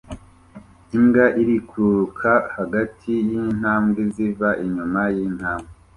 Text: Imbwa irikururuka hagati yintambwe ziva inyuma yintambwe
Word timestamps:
Imbwa 0.97 1.25
irikururuka 1.41 2.31
hagati 2.57 3.11
yintambwe 3.29 4.01
ziva 4.15 4.49
inyuma 4.65 5.01
yintambwe 5.15 5.69